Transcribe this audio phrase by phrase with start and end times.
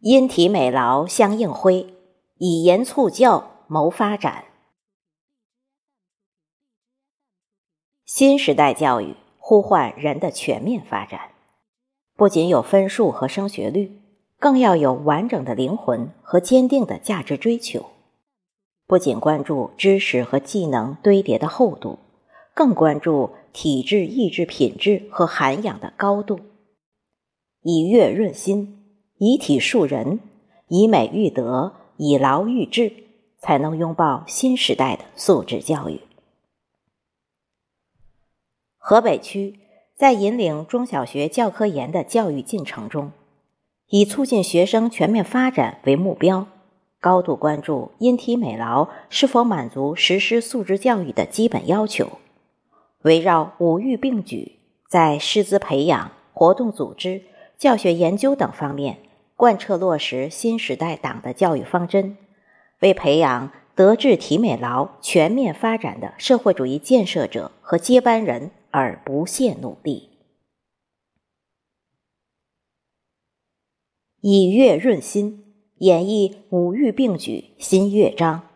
[0.00, 1.94] 因体美劳相应辉，
[2.36, 4.44] 以言促教谋发展。
[8.04, 11.32] 新时代教育呼唤人的全面发展，
[12.14, 14.00] 不仅有分数和升学率，
[14.38, 17.86] 更要有完整的灵魂和坚定的价值追求。
[18.86, 21.98] 不仅关注知识和技能堆叠的厚度，
[22.54, 26.38] 更关注体质意志品质和涵养的高度。
[27.62, 28.85] 以悦润心。
[29.18, 30.20] 以体树人，
[30.68, 32.92] 以美育德，以劳育智，
[33.38, 36.00] 才能拥抱新时代的素质教育。
[38.76, 39.58] 河北区
[39.94, 43.10] 在引领中小学教科研的教育进程中，
[43.88, 46.46] 以促进学生全面发展为目标，
[47.00, 52.18] 高度关注因体美劳是否满足实施素质教育的基本要求，
[53.00, 54.58] 围绕五育并举，
[54.90, 57.22] 在师资培养、活动组织、
[57.56, 58.98] 教学研究等方面。
[59.36, 62.16] 贯彻落实新时代党的教育方针，
[62.80, 70.10] 为培养德智体美劳全面发展的社会主义建设者和接班人而不懈努力。
[74.22, 78.48] 以乐润心，演绎五育并举新乐章。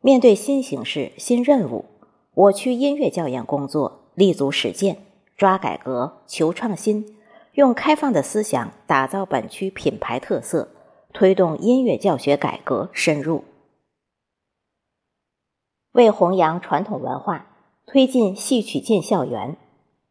[0.00, 1.84] 面对新形势、新任务，
[2.34, 4.98] 我区音乐教研工作立足实践，
[5.36, 7.19] 抓改革、求创新。
[7.60, 10.70] 用开放的思想打造本区品牌特色，
[11.12, 13.44] 推动音乐教学改革深入。
[15.92, 17.48] 为弘扬传统文化，
[17.84, 19.58] 推进戏曲进校园，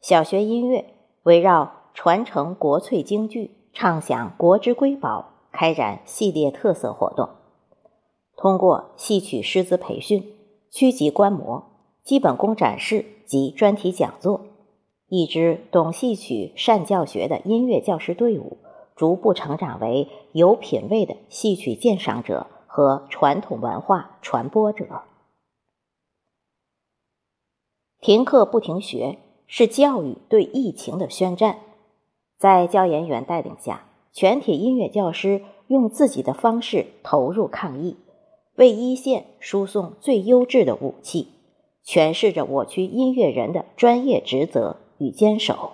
[0.00, 7.28] 小学音乐围绕传承国粹京剧、唱响国之瑰宝，开展系列特色活动。
[8.36, 10.32] 通过戏曲师资培训、
[10.70, 11.64] 区级观摩、
[12.04, 14.42] 基本功展示及专题讲座。
[15.14, 18.56] 一支懂戏曲、善教学的音乐教师队伍，
[18.96, 25.02] 逐步成长为有品位的戏曲鉴赏者和传统文化传播者。
[28.00, 31.58] 停课不停学是教育对疫情的宣战，
[32.38, 37.98] 在教研员带领下，全体音乐教师用自己的方式投入抗疫，
[38.54, 41.28] 为一线输送最优质的武器，
[41.84, 44.78] 诠释着我区音乐人的专业职责。
[45.02, 45.72] 与坚守。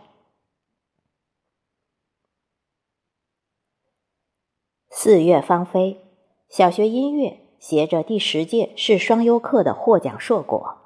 [4.89, 6.01] 四月芳菲，
[6.49, 10.77] 小学音乐携着第十届市双优课的获奖硕果，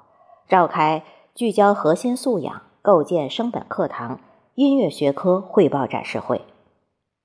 [0.49, 4.19] 召开聚焦核心素养、构建升本课堂
[4.55, 6.41] 音乐学科汇报展示会。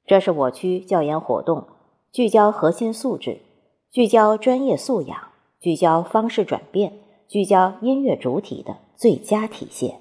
[0.06, 1.66] 这是我区教研活动
[2.12, 3.42] 聚焦核心素质、
[3.90, 5.28] 聚焦专业素养、
[5.58, 10.00] 聚焦方式转变、聚焦音乐主体的最佳体现。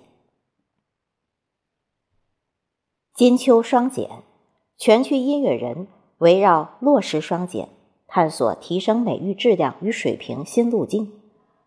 [3.17, 4.21] 金秋双减，
[4.77, 5.87] 全区音乐人
[6.19, 7.69] 围绕落实双减，
[8.05, 11.11] 探索提升美育质量与水平新路径，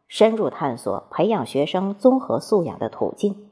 [0.07, 3.51] 深入探索培养学生综合素养的途径，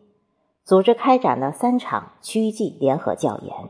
[0.62, 3.68] 组织开展了三场区际联合教研。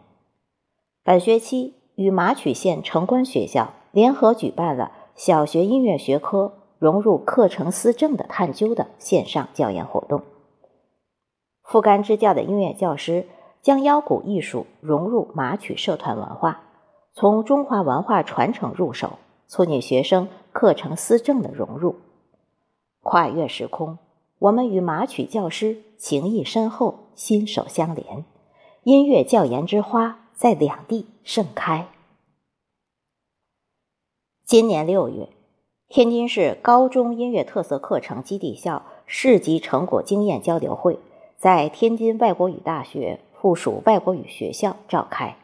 [1.02, 10.20] 本学期与马曲县城关学校联合举办了小学音乐学科融入课程思政的探究的线上教研活动。
[11.62, 13.24] 副干支教的音乐教师。
[13.68, 16.62] 将腰鼓艺术融入马曲社团文化，
[17.12, 21.96] 从中华文化传承入手，促进学生课程思政的融入。
[23.02, 23.98] 跨越时空，
[24.38, 28.24] 我们与马曲教师情谊深厚，心手相连，
[28.84, 31.88] 音乐教研之花在两地盛开。
[34.46, 35.28] 今年六月，
[35.88, 40.98] 天津市高中音乐特色课程基地校市级成果经验交流会
[41.36, 43.20] 在天津外国语大学。
[43.48, 45.38] 附属外国语学校召开，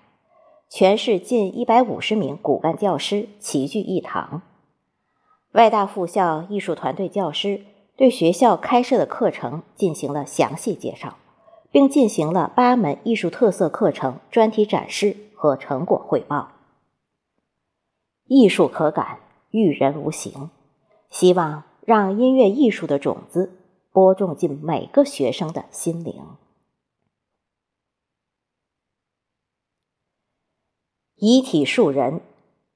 [0.69, 4.43] 全市近一百五十名骨干教师齐聚一堂。
[5.53, 7.63] 外大附校艺术团队教师
[7.97, 11.17] 对学校开设的课程进行了详细介绍，
[11.71, 16.51] 并进行了八门艺术特色课程专题展示和成果汇报。
[18.27, 19.21] 艺术可感，
[19.51, 20.51] 育人无形，
[21.09, 26.23] 希望让音乐艺术的种子播种进每个学生的心灵。
[31.27, 32.21] 以体树人，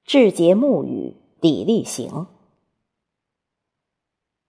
[0.06, 2.28] 志节沐雨，砥砺行。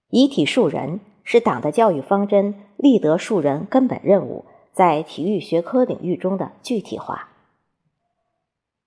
[0.10, 7.28] 以体树人是党的教育方针立德树人根本任务在体育学科领域中的具体化。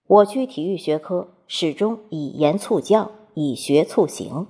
[0.06, 4.46] 我区体育学科始终以言促教，以学促行，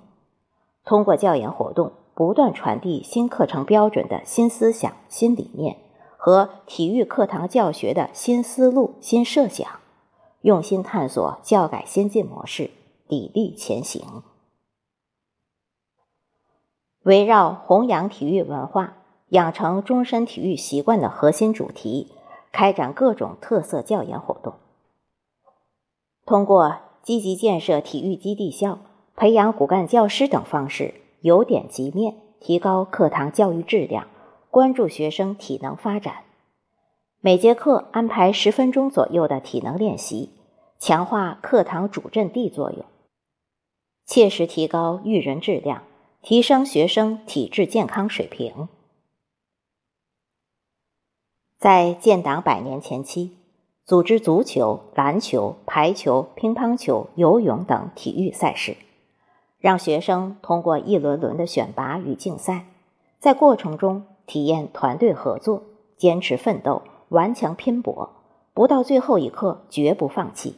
[0.84, 5.78] 通过教研活动，不断传递新课程标准的新思想、新理念
[6.16, 9.81] 和体育课堂教学的新思路、新设想。
[10.42, 12.70] 用心探索教改先进模式，
[13.08, 14.22] 砥砺前行。
[17.04, 18.96] 围绕弘扬体育文化、
[19.30, 22.12] 养成终身体育习惯的核心主题，
[22.52, 24.54] 开展各种特色教研活动。
[26.24, 28.78] 通过积极建设体育基地校、
[29.16, 34.06] 培养骨干教师等方式，由点及面，提高课堂教育质量，
[34.50, 36.24] 关注学生体能发展。
[37.24, 40.30] 每节课安排十分钟左右的体能练习，
[40.80, 42.84] 强化课堂主阵地作用，
[44.04, 45.84] 切实提高育人质量。
[46.20, 48.68] 提升学生体质健康水平。
[51.58, 53.36] 在建党百年前期，
[53.84, 58.76] 组织足球、篮球、排球、乒乓球、游泳等体育赛事，
[59.58, 62.66] 让学生通过一轮轮的选拔与竞赛，
[63.20, 65.62] 在过程中体验团队合作、
[65.96, 66.82] 坚持奋斗、
[67.12, 68.08] 顽强拼搏，
[68.54, 70.56] 不到最后一刻绝不放弃，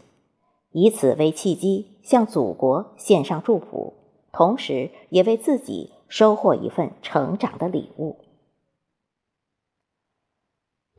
[0.70, 3.94] 以此为契机，向祖国献上祝福。
[4.30, 8.18] 同时，也为自己收获一份成长的礼物。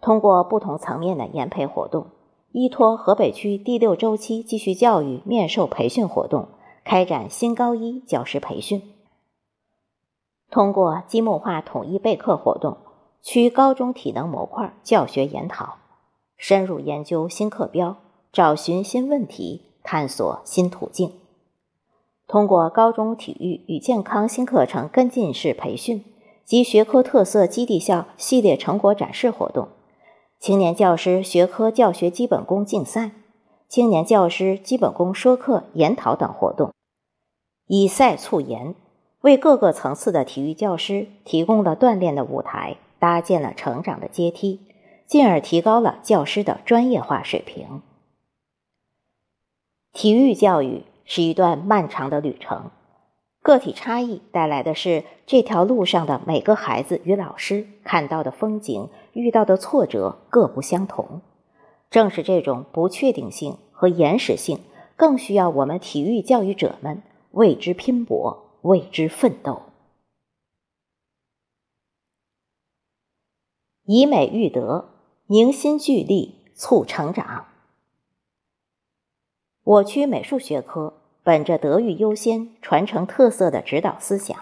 [0.02, 2.08] 通过不同层面的研培活动，
[2.52, 6.50] 依托河北区第六周期继续教育面授培训活动，
[6.84, 8.82] 开展新高一教师培训。
[10.52, 12.78] 通过积木化统一备课活动，
[13.26, 15.78] 区高中体能模块教学研讨，
[16.38, 17.98] 深入研究新课标，
[18.32, 21.12] 找寻新问题，探索新途径。
[22.28, 26.06] 通过高中体育与健康新课程跟进式培训
[26.44, 29.70] 及学科特色基地校系列成果展示活动，
[30.40, 33.10] 青年教师学科教学基本功竞赛、
[33.68, 36.72] 青年教师基本功说课研讨等活动，
[37.66, 38.76] 以赛促研，
[39.22, 44.62] 为各个层次的体育教师提供了锻炼的舞台，搭建了成长的阶梯，
[45.06, 47.82] 进而提高了教师的专业化水平。
[49.94, 50.84] 体育教育。
[51.08, 52.72] 是一段漫长的旅程，
[53.44, 61.22] 个体差异带来的是这条路上的每个孩子与老师看到的风景、遇到的挫折各不相同。
[61.92, 64.62] 正是这种不确定性和延时性，
[64.96, 67.04] 更需要我们体育教育者们
[67.34, 69.62] 为之拼搏、为之奋斗。
[73.88, 74.90] 以美育德，
[75.28, 77.46] 凝心聚力，促成长。
[79.64, 80.94] 我区美术学科
[81.24, 84.36] 本着德育优先、传承特色的指导思想，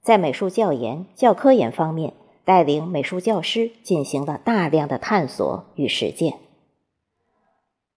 [0.00, 2.14] 在美术教研、教科研方面，
[2.46, 6.38] 带领美术教师进行了大量的探索与实践。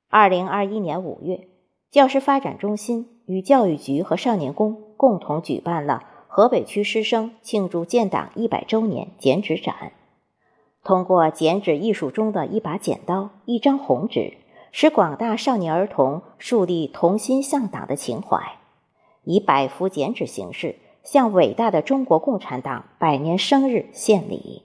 [0.10, 1.48] 二零二一年五月，
[1.92, 9.94] 教师发展中心与教育局和少年宫共同举办了河北区师生庆祝建党一百周年剪纸展，
[10.84, 14.38] 通过剪纸艺术中的一把剪刀、一张红纸。
[14.76, 18.58] 使广大少年儿童树立同心向党的情怀，
[19.24, 24.64] 以百幅剪纸形式向伟大的中国共产党百年生日献礼。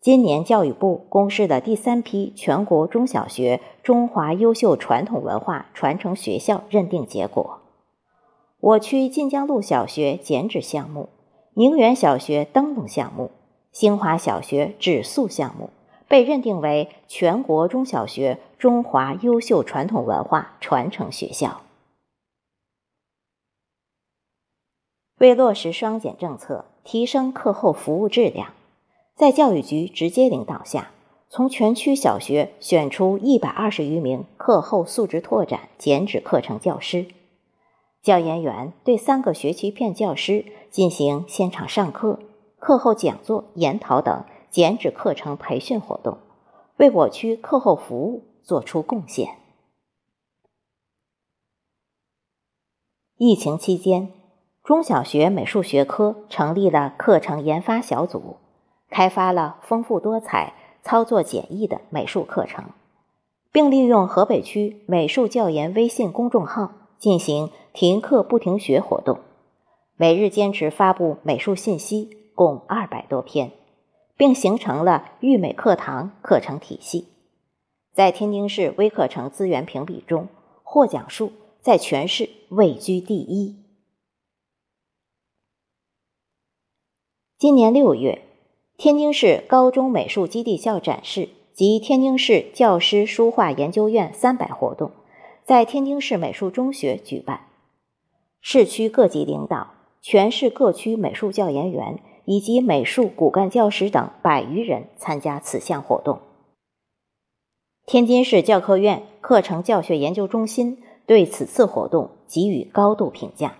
[0.00, 7.62] 今年教育部公示的第三批全国中小学中华优秀传统文化传承学校认定结果，
[8.60, 11.08] 我区晋江路小学剪纸项目、
[11.58, 13.32] 宁远小学灯笼项目、
[13.72, 15.70] 兴华小学纸塑项目。
[16.06, 21.62] 被认定为全国中小学中华优秀传统文化传承学校。
[25.18, 28.54] 为落实双减政策，提升课后服务质量，
[29.16, 30.92] 在教育局直接领导下，
[31.28, 37.06] 从全区小学选出一百二十余名课后素质拓展剪纸课程教师，
[38.00, 42.18] 教研员对三个学区片教师进行现场上课、
[42.58, 44.24] 课后讲座、研讨等。
[44.50, 46.16] 剪纸课程培训活动，
[46.78, 49.36] 为我区课后服务做出贡献。
[53.18, 54.10] 疫情期间，
[54.64, 58.36] 中小学美术学科成立了课程研发小组，
[58.88, 62.64] 开发了丰富多彩、操作简易的美术课程，
[63.52, 69.18] 并利用河北区美术教研微信公众号进行停课不停学活动，
[69.98, 73.52] 每日坚持发布美术信息共二百多篇。
[74.18, 77.06] 并形成了育美课堂课程体系，
[77.92, 80.26] 在天津市微课程资源评比中，
[80.64, 83.54] 获奖数在全市位居第一。
[87.38, 88.22] 今年六月，
[88.76, 94.90] 天津市高中美术基地校展示及天津市教师书画研究院三百活动
[95.44, 97.46] 在天津市美术中学举办，
[98.40, 102.00] 市区各级领导、全市各区美术教研员。
[102.30, 106.20] 以及美术骨干教师等百余人参加此项活动。
[107.86, 113.56] 天津市教科院课程教学研究中心对此次活动给予高度评价。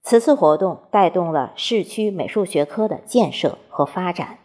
[0.00, 4.38] 此次活动带动了市区美术学科的建设和发展。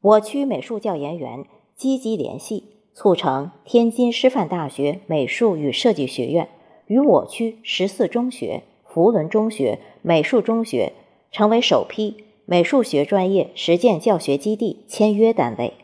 [0.00, 1.44] 我区美术教研员
[1.76, 6.48] 积极联系，促成天津师范大学美术与设计学院
[6.90, 10.92] 与我区十四中学、福伦中学、美术中学
[11.30, 15.74] 成为首批美术学专业实践教学基地签约单位。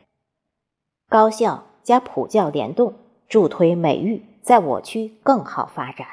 [1.09, 2.95] 高校加普教联动，
[3.29, 6.09] 助推美育在我区更好发展。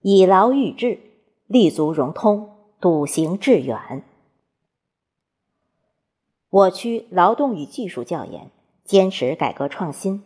[0.00, 0.98] 以劳育智，
[1.46, 4.02] 立足融通，笃行致远。
[6.48, 8.50] 我区劳动与技术教研
[8.82, 10.24] 坚持改革创新，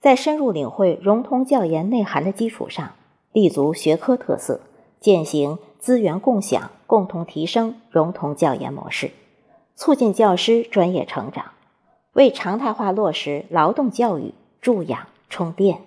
[0.00, 2.92] 在深入领会融通教研内涵的基础上，
[3.32, 4.60] 立足学科特色，
[5.00, 9.10] 践行资源共享、共同提升融通教研模式，
[9.74, 11.52] 促进教师专业成长，
[12.12, 15.80] 为常态化落实劳动教育助养充电。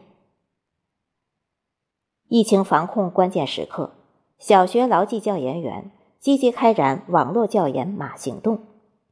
[2.27, 3.91] 疫情防控关键时刻，
[4.37, 8.59] 小学劳技教研员积极开展网络教研码行动，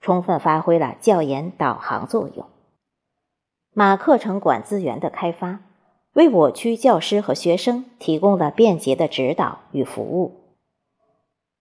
[0.02, 2.46] 充分发挥了教研导航作用。
[3.74, 5.60] 马课程馆资源的开发，
[6.14, 10.34] 为我区教师和学生提供了便捷的指导与服务。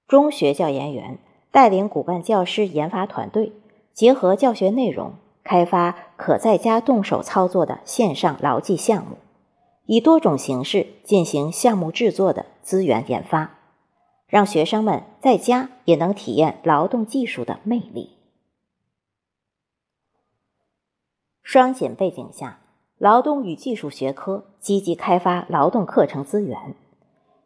[0.07, 1.19] 中学教研员
[1.53, 3.53] 带领骨干教师研发团队，
[3.93, 5.13] 结合教学内容，
[5.45, 9.19] 开发可在家动手操作的线上劳技项目。
[9.85, 13.59] 以多种形式进行项目制作的资源研发，
[14.27, 18.18] 让学生们在家也能体验劳动技术的魅力。
[21.51, 22.59] 双减背景下，
[22.99, 26.75] 劳动与技术学科积极开发劳动课程资源，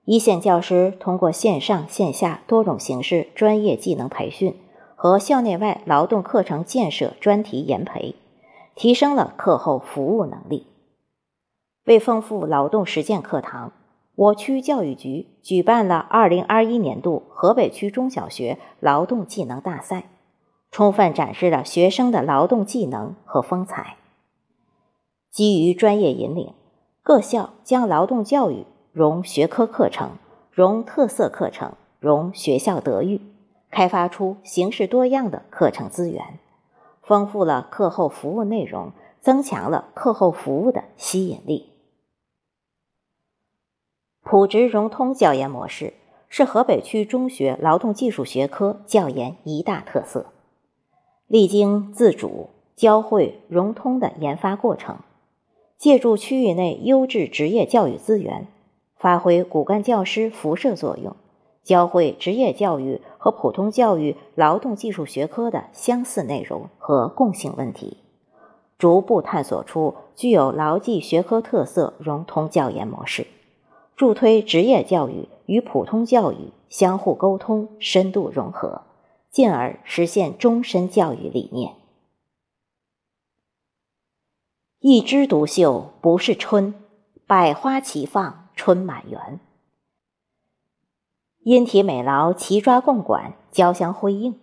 [0.05, 4.57] 一线教师通过线上线下多种形式专业技能培训
[4.97, 8.17] 和校内外劳动课程建设专题研培，
[8.75, 10.67] 提升了课后服务能力。
[11.85, 13.71] 为丰富劳动实践课堂，
[14.17, 20.07] 我区教育局举办了二零二一年度河北区中小学劳动技能大赛，
[20.73, 23.99] 充分展示了学生的劳动技能和风采。
[25.31, 26.55] 基于专业引领，
[27.03, 30.13] 各校将劳动教育融学科课程、
[30.51, 33.21] 融特色课程、融学校德育，
[33.71, 36.39] 开发出形式多样的课程资源，
[37.03, 41.69] 丰富了课后服务内容，增强了课后服务的吸引力。
[44.23, 45.93] 普职融通教研模式
[46.31, 50.32] 是河北区中学劳动技术学科教研一大特色，
[51.33, 54.99] 历经自主、交汇、融通的研发过程，
[55.79, 58.49] 借助区域内优质职业教育资源，
[58.99, 61.17] 发挥骨干教师辐射作用，
[61.63, 67.97] 教会职业教育和普通教育劳动技术学科的相似内容和共性问题，
[68.77, 73.27] 逐步探索出具有劳技学科特色融通教研模式。
[73.97, 78.83] 助推职业教育与普通教育相互沟通、深度融合，
[79.33, 81.75] 进而实现终身教育理念。
[84.79, 86.75] 一枝独秀不是春，
[87.27, 89.41] 百花齐放春满园。
[91.45, 94.39] 因体美劳齐抓共管，交相辉映，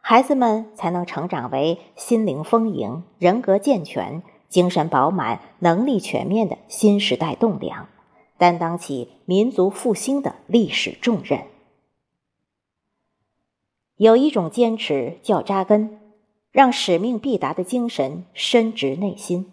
[0.00, 7.88] 孩子们才能成长为心灵丰盈、人格健全、精神饱满、能力全面的新时代栋梁。
[8.36, 11.42] 担当起民族复兴的历史重任。
[13.98, 15.98] 有一种坚持叫扎根，
[16.52, 19.46] 让使命必达的精神深植内心；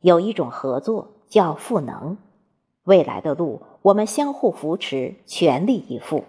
[0.00, 2.18] 有一种合作叫赋能，
[2.84, 6.24] 未来的路我们相互扶持，全力以赴，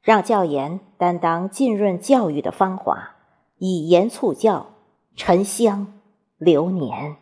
[0.00, 3.16] 让教研担当浸润教育的芳华，
[3.58, 4.68] 以言促教，
[5.16, 5.92] 沉香
[6.38, 7.16] 流年。